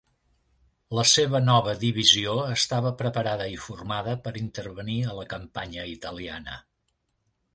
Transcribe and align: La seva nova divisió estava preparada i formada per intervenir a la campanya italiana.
La 0.99 1.01
seva 1.09 1.41
nova 1.49 1.75
divisió 1.83 2.31
estava 2.53 2.93
preparada 3.03 3.47
i 3.57 3.61
formada 3.67 4.17
per 4.27 4.33
intervenir 4.43 4.97
a 5.11 5.13
la 5.21 5.27
campanya 5.35 5.85
italiana. 5.93 6.57